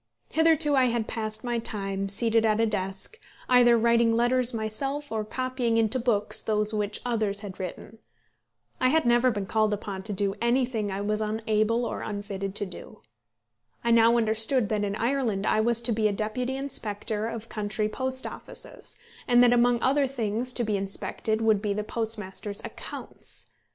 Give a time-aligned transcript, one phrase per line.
[0.31, 5.23] Hitherto I had passed my time, seated at a desk, either writing letters myself, or
[5.23, 7.99] copying into books those which others had written.
[8.79, 12.65] I had never been called upon to do anything I was unable or unfitted to
[12.65, 13.03] do.
[13.83, 17.87] I now understood that in Ireland I was to be a deputy inspector of country
[17.87, 18.97] post offices,
[19.27, 23.51] and that among other things to be inspected would be the postmasters' accounts!